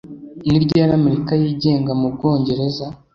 [0.47, 2.85] Ni ryari Amerika yigenga mu Bwongereza?